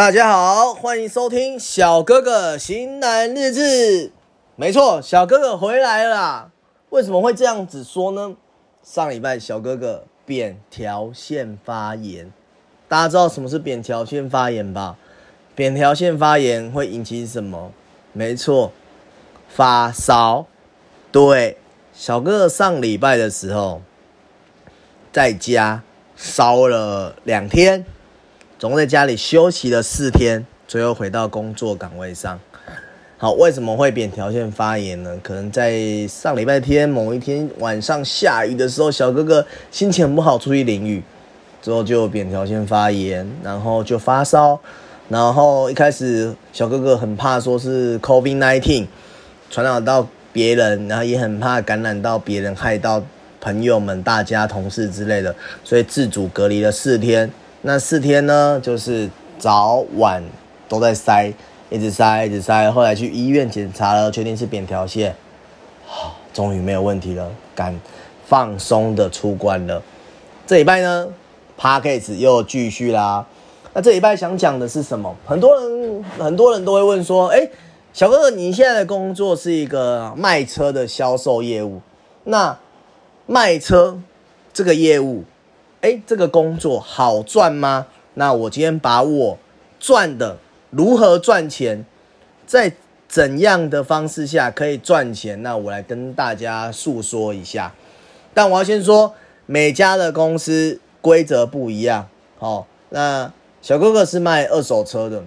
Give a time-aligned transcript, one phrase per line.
[0.00, 4.10] 大家好，欢迎收听小哥哥型男日志。
[4.56, 6.50] 没错，小哥哥回来了啦。
[6.88, 8.34] 为什么会这样子说呢？
[8.82, 12.32] 上礼拜小哥哥扁条线发炎，
[12.88, 14.96] 大家知道什么是扁条线发炎吧？
[15.54, 17.70] 扁条线发炎会引起什么？
[18.14, 18.72] 没错，
[19.50, 20.46] 发烧。
[21.12, 21.58] 对，
[21.92, 23.82] 小哥哥上礼拜的时候
[25.12, 25.82] 在家
[26.16, 27.84] 烧了两天。
[28.60, 32.38] 总共在家里休息了四天，最后回到工作岗位上。
[33.16, 35.18] 好，为什么会扁条线发炎呢？
[35.22, 41.02] 可能在上礼拜天某一天晚上下雨的时候，小哥哥心情不好，出去淋雨，
[41.62, 44.60] 之后就扁条线发炎，然后就发烧。
[45.08, 48.86] 然后一开始小哥哥很怕说是 COVID-19
[49.48, 53.02] 传染到别人，然后也很怕感染到别人，害到
[53.40, 57.32] 朋友们、大家、同事之类的，所以自主隔离了四天。
[57.62, 60.24] 那四天呢，就是早晚
[60.66, 61.30] 都在塞，
[61.68, 62.70] 一直塞，一直塞。
[62.70, 65.14] 后来去医院检查了，确定是扁条线，
[66.32, 67.78] 终于没有问题了，敢
[68.24, 69.82] 放松的出关了。
[70.46, 71.08] 这礼拜呢
[71.58, 73.26] p a r k a s 又继续啦。
[73.74, 75.14] 那这礼拜想讲的是什么？
[75.26, 77.46] 很多人很多人都会问说，哎，
[77.92, 81.82] 小哥哥，你现在的工作是一个卖车的销售业务，
[82.24, 82.58] 那
[83.26, 84.00] 卖车
[84.54, 85.24] 这个业务。
[85.82, 87.86] 哎，这个工作好赚吗？
[88.14, 89.38] 那我今天把我
[89.78, 90.36] 赚的
[90.68, 91.86] 如何赚钱，
[92.46, 92.72] 在
[93.08, 95.42] 怎样的方式下可以赚钱？
[95.42, 97.72] 那我来跟大家诉说一下。
[98.34, 99.14] 但我要先说，
[99.46, 102.08] 每家的公司规则不一样。
[102.38, 105.24] 好，那小哥哥是卖二手车的。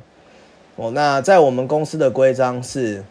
[0.76, 3.04] 哦，那在我们公司的规章是，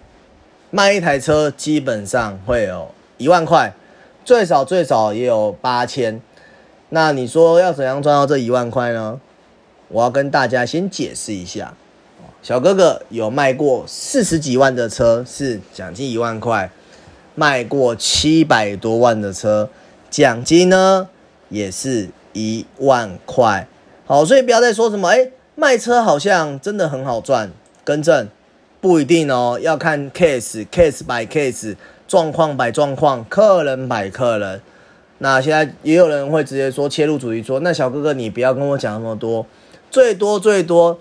[0.70, 3.72] 卖一台车基本上会有一万块，
[4.24, 6.20] 最少最少也有八千。
[6.94, 9.19] 那你说要怎样赚到这一万块呢？
[9.88, 11.72] 我要跟大家先解释一下，
[12.42, 16.69] 小哥哥有卖过四十几万的车，是奖金一万块；
[17.34, 19.70] 卖过七百多万的车，
[20.10, 21.08] 奖金呢
[21.48, 23.66] 也是一万块。
[24.04, 27.50] 好，所以不要再说什么，哎，卖车好像真的很好赚。
[27.84, 28.28] 更正，
[28.82, 31.75] 不一定哦，要看 case，case by case，
[32.06, 34.60] 状况摆状况，客人摆客人。
[35.22, 39.47] 那现在也有人会直接说切入主题，说那小哥哥你不要跟我讲那么多，
[39.88, 40.99] 最多最多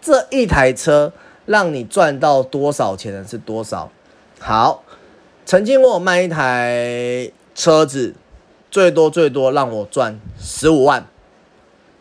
[0.00, 1.12] 这一台车
[1.44, 3.90] 让你赚到多少钱的是多少？
[4.38, 4.84] 好，
[5.44, 8.14] 曾经我卖一台车子，
[8.70, 11.08] 最多最多让我赚十五万，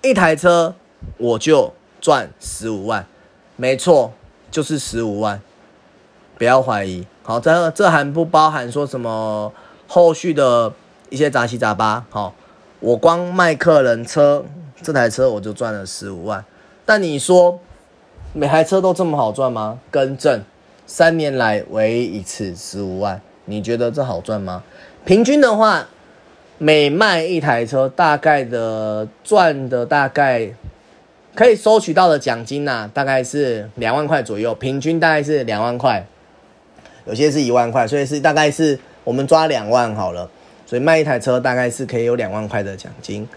[0.04, 0.76] 一台车
[1.18, 3.08] 我就赚十五万，
[3.56, 4.14] 没错，
[4.52, 5.42] 就是十五万，
[6.38, 7.08] 不要怀疑。
[7.24, 9.52] 好，这这还不包含说什么
[9.88, 10.72] 后续的。
[11.14, 12.34] 一些杂七杂八，好，
[12.80, 14.44] 我光卖客人车
[14.82, 16.44] 这台车我就赚了十五万。
[16.86, 17.60] 但你说
[18.34, 19.78] 每台车都这么好赚吗？
[19.92, 20.42] 更正，
[20.88, 24.64] 三年来唯一一次十五万，你觉得这好赚吗？
[25.06, 25.88] 平均的话，
[26.58, 30.50] 每卖一台车，大概的赚的大概
[31.36, 36.08] 可以收取到的奖金呐，大概是两万块左右，平均大概是两万块，
[37.06, 40.28] 有些是一万块，所以是大概是我们抓两万好了。
[40.66, 43.28] 所以卖一台车大概是可以有两万块的奖金。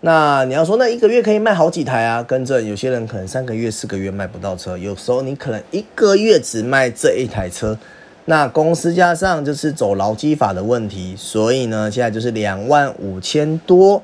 [0.00, 2.22] 那你要说那一个月可以卖好几台啊？
[2.22, 7.78] 跟着有些人可能三个月、四个月卖不到车，有时候你可能一个月只卖这一台车。
[8.26, 14.02] 那公司加上就是走劳基法的问题，所以呢现在就是两万五千多，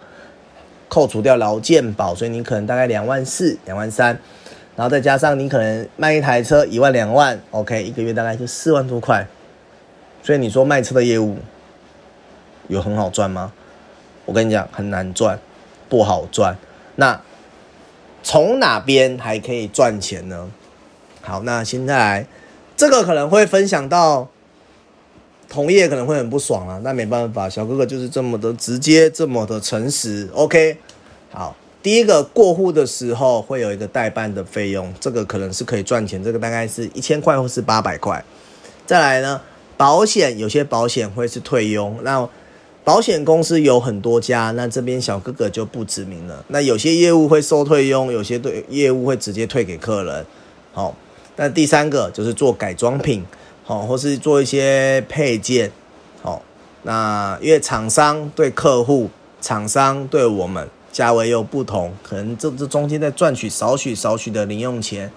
[0.88, 4.18] 扣除掉劳健保，所以你可能大概两万四、两万三，
[4.76, 9.26] 然后再加上你可能卖一台车一万两万，OK，一个月大概就四万多块。
[10.22, 11.36] 所以你说卖车的业务。
[12.70, 13.52] 有很好赚吗？
[14.26, 15.40] 我跟你讲，很难赚，
[15.88, 16.56] 不好赚。
[16.94, 17.20] 那
[18.22, 20.48] 从哪边还可以赚钱呢？
[21.20, 22.26] 好，那现在，
[22.76, 24.28] 这个可能会分享到
[25.48, 26.80] 同业可能会很不爽啊。
[26.84, 30.28] 那没办法，小哥哥就是这么的直接，这么的诚实。
[30.32, 30.76] OK，
[31.32, 38.22] 好，第一个过户的时候会有一个代办的费用，这个可能是可以赚钱，这个大概是一千块或是八百块。
[38.86, 39.40] 再来呢，
[39.76, 42.28] 保险有些保险会是退佣，那。
[42.90, 46.44] 保险公司有很多家，那这边小哥哥就不指名了。
[46.48, 50.26] 那有些业务会收退佣，有些对业务会直接退给客人。
[50.72, 50.96] 好，
[51.36, 53.24] 那第三个就是做改装品，
[53.62, 55.70] 好，或是做一些配件。
[56.20, 56.42] 好，
[56.82, 59.08] 那因为厂商对客户，
[59.40, 65.08] 厂商对我们价位又不同，可能这这中间在赚取少许少许的零用钱。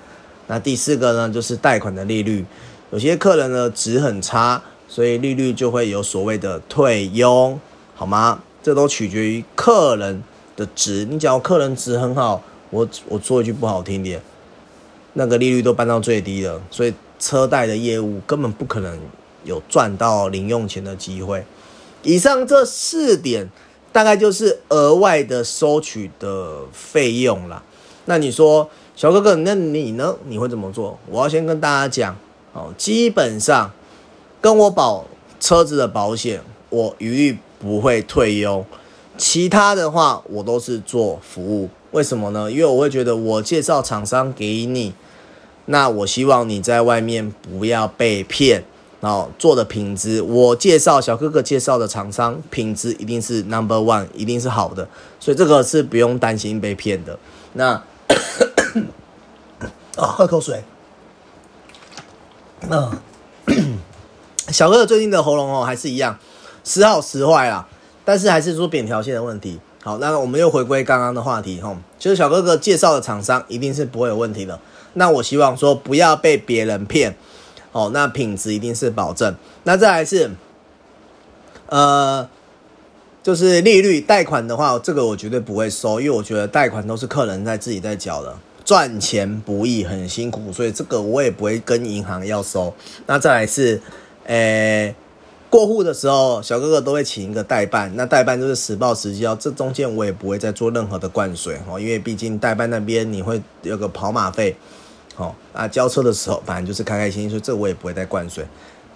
[0.46, 2.46] 那第四个呢，就是贷款的利率，
[2.92, 4.62] 有些客人呢值很差。
[4.94, 7.60] 所以利率就会有所谓的退佣，
[7.96, 8.40] 好吗？
[8.62, 10.22] 这都取决于客人
[10.56, 11.04] 的值。
[11.06, 14.22] 你讲客人值很好，我我说一句不好听点，
[15.14, 19.00] 那个利率都搬到最低了，所以车贷的业务根本不可能
[19.44, 21.44] 有赚到零用钱的机会。
[22.04, 23.50] 以上这四点，
[23.92, 27.64] 大概就是额外的收取的费用啦。
[28.06, 30.16] 那你说，小哥哥，那你呢？
[30.28, 31.00] 你会怎么做？
[31.10, 32.16] 我要先跟大家讲，
[32.54, 33.72] 哦，基本上
[34.44, 35.06] 跟我保
[35.40, 38.66] 车子的保险，我一律不会退佣。
[39.18, 41.70] 其他的话，我都是做服务。
[41.92, 42.52] 为什么呢？
[42.52, 44.94] 因为我会觉得，我介绍厂商给你，
[45.68, 48.66] 那我希望你在外面不要被骗。
[49.00, 54.86] 然后，做的品质，我介绍小哥哥介绍的厂商品质一定是 number one，一定是好的，
[55.22, 57.18] 所以这个是不用担心被骗的。
[57.54, 57.82] 那
[59.96, 60.66] 啊，喝口水。
[62.70, 62.92] 嗯，
[64.54, 66.18] 小哥哥最近的喉咙哦，还是一样
[66.64, 67.68] 时好时坏啦，
[68.06, 69.60] 但是还是说扁条线的问题。
[69.84, 74.58] 好，那我们又回归刚刚的话题吼，就是小哥哥介绍的厂商一定是不会有问题的。
[74.94, 77.18] 那我希望说不要被别人骗。
[77.74, 79.36] 哦，那品质一定是保证。
[79.64, 80.30] 那再来是，
[81.66, 82.30] 呃，
[83.24, 92.72] 就是利率贷款的话，这个我绝对不会收，因为我觉得贷款都是客人在自己在缴的，赚钱不易，很辛苦，所以这个我也不会跟银行要收。
[93.08, 93.82] 那再来是，
[94.26, 94.96] 诶，
[95.50, 104.56] 过户的时候，小哥哥都会请一个代办，那代办就是实报实交，这中间我也不会再做任何的灌水哦，因为毕竟代办那边你会有个跑马费。
[105.16, 108.44] 哦，那交车的时候，反正就是开开心心，所以这我也不会再灌水。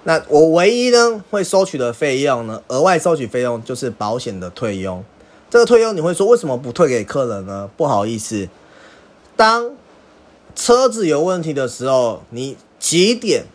[0.04, 5.04] 那我唯一呢会收取的费用呢，额外收取费用就是保险的退佣。
[5.52, 7.70] 这个退佣你会说为什么不退给客人呢？
[7.78, 8.50] 不好意思，
[9.36, 9.70] 当
[10.56, 13.46] 车子有问题的时候，你几点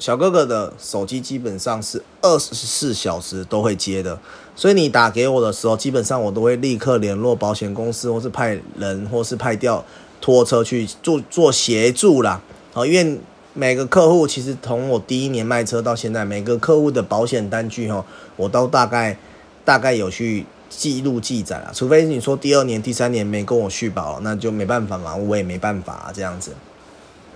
[0.00, 4.18] 小哥哥的手机基本上是二十四小时都会接的，
[4.56, 9.84] 所以你打给我的时候，基本上我都会立刻联络保险公司，或是派人，或是派掉。
[10.22, 12.42] 拖车去做做协助啦，
[12.74, 13.18] 好，因为
[13.54, 18.04] 每个客户其实从我第一年卖车到现在，每个客户的保险单据哈，
[18.36, 19.16] 我都大概
[19.64, 21.70] 大概有去记录记载了。
[21.74, 26.52] 除非你说第二年、第三年没跟我续保，那就没办法嘛，我也没办法这样子。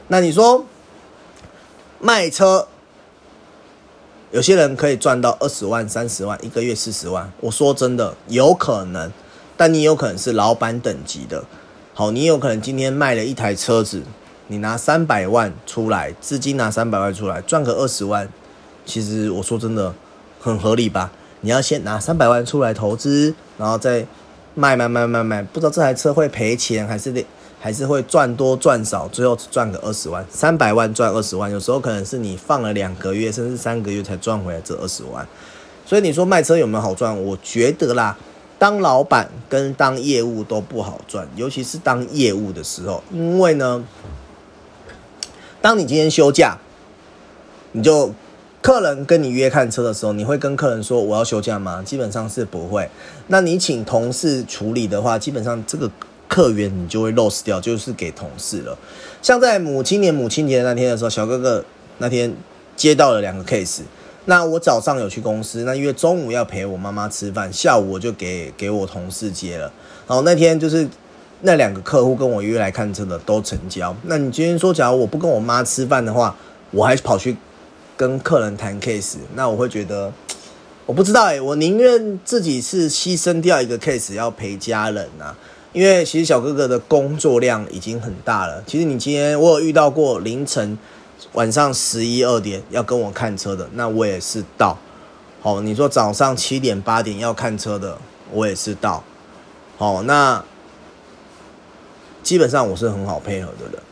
[0.09, 0.67] 那你说
[2.01, 2.69] 卖车，
[4.31, 7.33] 有些人可以赚到二十万、三十万，一个月四十万。
[7.41, 9.11] 我说真的，有可能，
[9.57, 11.45] 但你有可能是老板等级的。
[11.95, 14.03] 好，你有可能今天卖了一台车子，
[14.49, 18.29] 你拿三百万出来，资金拿三百万出来，赚个二十万，
[18.85, 19.95] 其实我说真的
[20.41, 21.13] 很合理吧？
[21.41, 24.07] 你要先拿三百万出来投资，然后再
[24.55, 27.25] 卖卖卖卖卖，不知道这台车会赔钱还是得
[27.65, 35.27] 还是会赚多赚少，最后赚个二十万，三百万赚二十万，有时候可能是你放了两个月甚至三个月才赚回来这二十万，
[35.87, 37.19] 所以你说卖车有没有好赚？
[37.25, 38.19] 我觉得啦。
[38.59, 43.83] 当老板跟当业务都不好赚，尤其是当业务的时候，因为呢，
[45.63, 46.59] 当你今天休假，
[47.73, 48.13] 你就
[48.61, 51.83] 客人跟你约看车的时候，你会跟客人说我要休假吗？
[51.83, 52.91] 基本上是不会。
[53.29, 55.91] 那你请同事处理的话，基本上这个
[56.35, 58.77] 客源你就会 lose 掉，就是给同事了。
[59.23, 61.65] 像在母亲节母亲节那天的时候，小哥哥
[61.99, 62.35] 那天
[62.75, 63.83] 接到了两个 case。
[64.25, 69.73] 那我早上有去公司，那因为中午要陪我妈妈吃饭，下午我就给给我同事接了。
[70.09, 70.89] 然后那天就是
[71.43, 73.95] 那两个客户跟我约来看车的都成交。
[74.03, 76.35] 那你今天说，假如我不跟我妈吃饭的话，
[76.73, 77.37] 我还跑去
[77.97, 80.13] 跟客人谈 case，那我会觉得
[80.85, 85.33] 我不知道哎，我宁愿自己是牺牲掉一个 case 要陪家人呐，
[85.75, 88.65] 因为其实小哥哥的工作量已经很大了。
[88.67, 90.79] 其实你今天我有遇到过凌晨。
[91.33, 94.77] 晚上十一二点要跟我看车的，那我也是到。
[95.41, 97.99] 好，你说早上七点八点要看车的，
[98.31, 99.03] 我也是到。
[99.77, 100.45] 好，那
[102.23, 103.83] 基本上我是很好配合的人，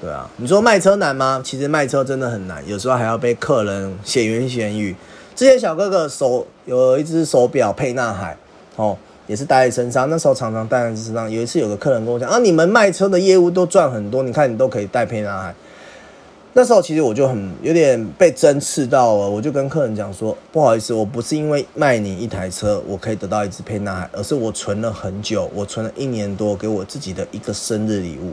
[0.00, 0.28] 对啊。
[0.38, 1.40] 你说卖车难吗？
[1.44, 4.96] 其实卖车真的很难，有时候还要被客人闲言闲语。
[5.36, 8.36] 之前小哥哥手有一只手表沛纳海，
[8.74, 11.30] 哦，也是戴在身上，那时候常常戴在身上。
[11.30, 15.54] 有一次有个客人跟我讲啊，你们卖车的业务都赚很多，你看你都可以带沛纳海。
[16.52, 28.32] 那时候其实我就很有点被针刺到了，我就跟客人讲说，不好意思，我不是因为卖你一台车，我可以得到一只沛纳海，而是我存了很久，我存了一年多，给我自己的一个生日礼物。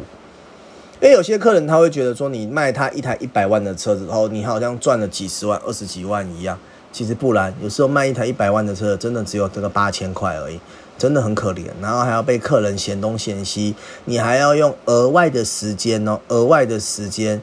[1.02, 6.58] 因为有些客人他会觉得说，你卖他一台一百万的车子然后，你好像赚了几十万、二十几万一样，
[6.94, 10.58] 其实不然，有时候卖一台一百万的车，真的只有这个八千块而已，
[10.98, 17.42] 真的很可怜，然后还要被客人嫌东嫌西，你还要用额外的时间哦，额外的时间。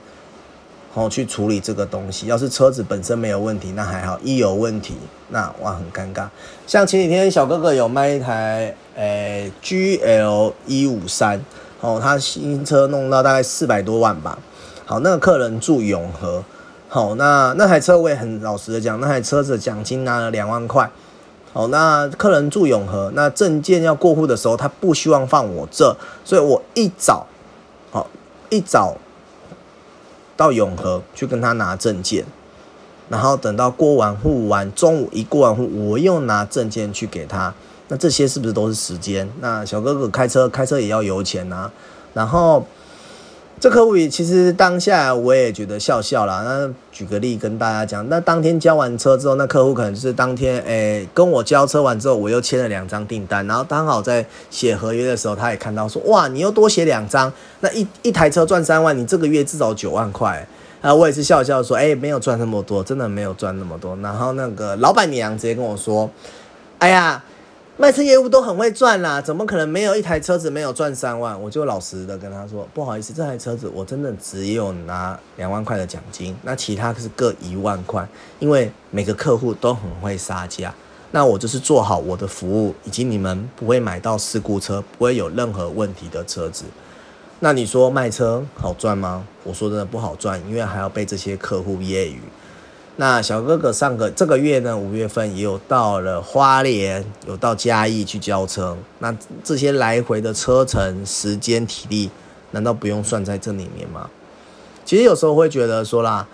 [0.93, 2.27] 好去处理这个东西。
[2.27, 4.97] 要是车子本身没有问题，那还好；一有问题，
[5.29, 6.27] 那哇很尴尬。
[6.67, 11.41] 像前几天小哥哥有卖一台诶 GL 一五三，
[11.81, 14.37] 哦，他新车弄到大概四百多万吧。
[14.85, 16.43] 好，那个客人住永和，
[16.89, 20.91] 好，那那台车我也很老实的讲，那台车子奖金拿了两万块。
[21.53, 27.27] 好，那客人住永和，那证件要过户的时候，他不希望放我这，所以我一早，
[27.91, 28.07] 好
[28.49, 28.97] 一早
[30.37, 32.25] 到永和去跟他拿证件，
[33.09, 37.53] 然后等到过完户完，中午一过完户，我又拿证件去给他。
[37.89, 39.29] 那这些是不是都是时间？
[39.41, 41.71] 那小哥哥开车开车也要油钱呐，
[42.15, 42.65] 然后。
[43.61, 46.43] 这客户也其实当下我也觉得笑笑啦。
[46.43, 60.47] 那举个例跟大家讲，那当天交完车之后，那客户可能就是当天诶跟我交车完之后，我又签了两张订单，然后刚好在写合约的时候，他也看到说哇，你又多写两张，那一一台车赚三万，你这个月至少九万块
[60.81, 60.95] 啊！
[60.95, 63.95] 我也是笑笑说，哎，没有赚那么多，真的没有赚那么多。
[63.97, 66.09] 然后那个老板娘直接跟我说，
[66.79, 67.23] 哎呀。
[67.81, 71.41] 卖车业务都很会赚啦，怎么可能没有一台车子没有赚三万？
[71.41, 78.07] 我就老实的跟他说，不好意思，这台车子我真的只有拿两万块的奖金，那其他是各一万块，
[78.39, 80.75] 因为每个客户都很会杀价，
[81.13, 86.67] 那我就是做好我的服务，以及你们不会买到事故车，不会有任何问题的车子。
[87.39, 89.27] 那你说卖车好赚吗？
[89.43, 92.19] 我说真的不好赚，因为还要被这些客户揶揄。
[93.01, 98.77] 那小哥哥上个这个月呢，五月份也有到了花莲，有到嘉义去交车。
[98.99, 102.11] 那这些来回的车程、时间、体力，
[102.51, 104.11] 难道不用算在这里面吗？
[104.85, 106.29] 其实有时候会觉得说啦，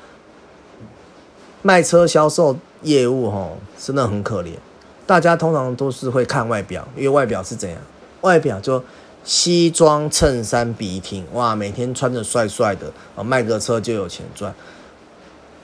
[1.63, 4.55] 卖车销售业务吼，真的很可怜。
[5.07, 7.79] 大家通常都是会看外表，因为外表是怎样？
[8.23, 8.83] 外表就
[9.23, 14.53] 西装衬衫笔挺，哇，每天穿着帅帅的啊，卖个车就有钱赚。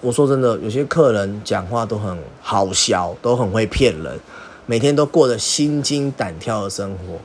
[0.03, 4.19] 我说真的，有些客人讲话都很好笑，都很会骗人，
[4.67, 7.21] 每天都过着心惊胆跳的生活。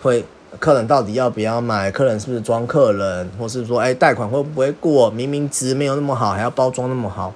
[0.00, 0.24] 会
[0.58, 1.90] 客人到底要不要买？
[1.90, 3.30] 客人是不是装客人？
[3.38, 5.10] 或是说，哎，贷款会不会过？
[5.10, 7.34] 明明值没有那么好，还要包装那么好。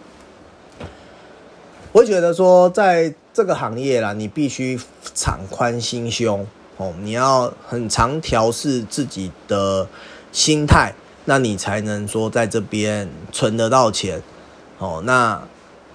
[1.93, 4.81] 我觉得说，在这个行业啦，你必须
[5.15, 6.47] 敞宽心胸
[6.79, 9.87] 哦，你要很常调试自己的
[10.33, 10.95] 心态，
[11.27, 14.23] 那你才能说在这边存得到钱。
[14.79, 15.41] 哦，那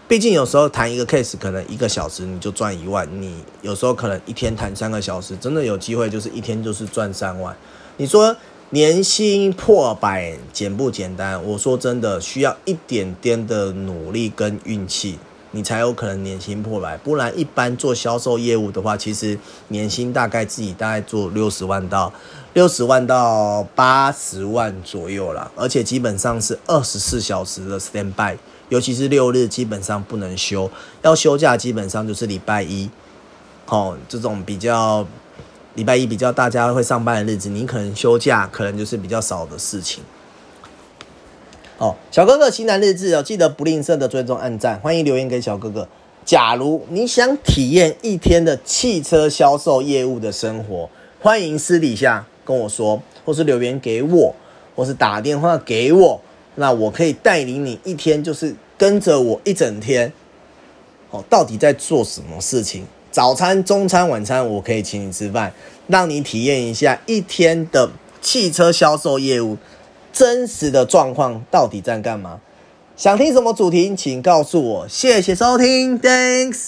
[0.07, 7.55] 毕竟有时候谈一个 case，可能一个小时你就赚一万，你有时候可能一天谈三个小时，真的有机会就是一天就是赚三万。
[7.97, 8.35] 你说
[8.71, 11.41] 年薪破百简不简单？
[11.45, 15.17] 我说真的，需要一点点的努力跟运气，
[15.51, 16.97] 你才有可能年薪破百。
[16.97, 19.37] 不然一般做销售业务的话，其实
[19.69, 22.11] 年薪大概自己大概做六十万到
[22.53, 28.37] 六十万到八十万左右啦，而且基本上是二十四小时的 stand by。
[28.69, 32.89] 尤其是六日基本上不能休，要休假基本上就是礼拜一，
[33.65, 35.05] 哦，这种比较
[35.73, 40.01] 礼拜一比较大家会上班的日子，你可能休假可能就是比较少的事情。
[41.81, 45.87] 哦，小哥哥西南日志哦，记得不吝啬的追踪按赞，欢迎留言给小哥哥。
[46.23, 50.87] 假如你想体验一天的汽车销售业务的生活，
[51.19, 54.35] 欢迎私底下跟我说，或是留言给我，
[54.75, 56.21] 或是打电话给我。
[56.53, 60.13] 那我可以带领你一天，就是跟着我一整天，
[61.09, 62.85] 哦，到底在做什么事情？
[63.09, 65.51] 早餐、中餐、晚餐，我可以请你吃饭，
[65.87, 67.89] 让你体验一下一天的
[68.21, 69.57] 汽车销售业务
[70.11, 72.39] 真实的状况到底在干嘛？
[72.97, 74.87] 想听什么主题，请告诉我。
[74.87, 76.67] 谢谢收听，Thanks。